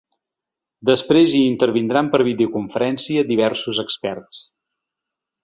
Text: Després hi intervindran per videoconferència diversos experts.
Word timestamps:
Després 0.89 1.33
hi 1.33 1.41
intervindran 1.49 2.09
per 2.15 2.21
videoconferència 2.29 3.27
diversos 3.29 3.83
experts. 3.85 4.43